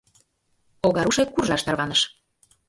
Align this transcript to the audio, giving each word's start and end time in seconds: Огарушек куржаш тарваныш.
Огарушек 0.87 1.29
куржаш 1.31 1.61
тарваныш. 1.63 2.01